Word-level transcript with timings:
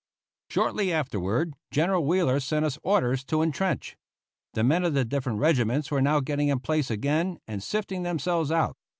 Shortly 0.49 0.91
afterward 0.91 1.53
General 1.69 2.03
Wheeler 2.03 2.39
sent 2.39 2.65
us 2.65 2.79
orders 2.81 3.23
to 3.25 3.43
intrench. 3.43 3.97
The 4.55 4.63
men 4.63 4.83
of 4.83 4.95
the 4.95 5.05
different 5.05 5.37
regiments 5.37 5.91
were 5.91 6.01
now 6.01 6.19
getting 6.21 6.47
in 6.47 6.59
place 6.59 6.89
again 6.89 7.37
and 7.47 7.61
sifting 7.61 8.01
themselves 8.01 8.49
out. 8.51 8.77